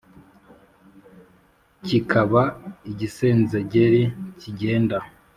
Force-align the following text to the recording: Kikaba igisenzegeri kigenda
Kikaba 1.85 2.43
igisenzegeri 2.91 4.01
kigenda 4.39 4.97